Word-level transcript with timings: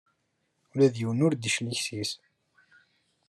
Ula 0.71 0.87
d 0.93 0.95
yiwen 0.99 1.23
ur 1.25 1.33
d-yeclig 1.33 1.79
seg-s. 1.85 2.11